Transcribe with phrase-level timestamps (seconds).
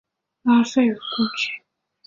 [0.41, 1.61] 拉斐尔故居。